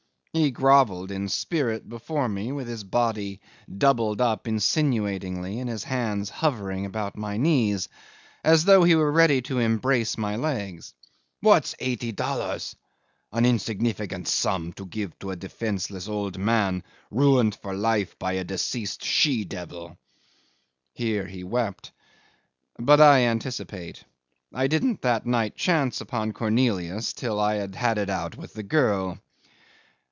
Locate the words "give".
14.85-15.19